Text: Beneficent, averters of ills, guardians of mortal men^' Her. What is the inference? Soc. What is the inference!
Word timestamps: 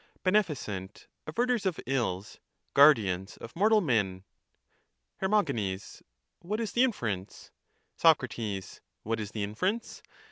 Beneficent, 0.23 1.05
averters 1.27 1.67
of 1.67 1.79
ills, 1.85 2.39
guardians 2.73 3.37
of 3.37 3.55
mortal 3.55 3.83
men^' 3.83 4.23
Her. 5.17 5.29
What 5.29 6.59
is 6.59 6.71
the 6.71 6.83
inference? 6.83 7.51
Soc. 7.97 8.23
What 9.03 9.19
is 9.19 9.29
the 9.31 9.43
inference! 9.43 10.01